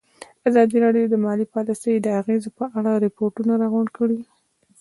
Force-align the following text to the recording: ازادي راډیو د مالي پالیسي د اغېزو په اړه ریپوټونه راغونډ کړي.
ازادي 0.49 0.77
راډیو 0.85 1.05
د 1.11 1.15
مالي 1.25 1.45
پالیسي 1.53 1.93
د 1.99 2.07
اغېزو 2.19 2.49
په 2.59 2.65
اړه 2.77 2.91
ریپوټونه 3.05 3.53
راغونډ 3.61 3.89
کړي. 3.97 4.19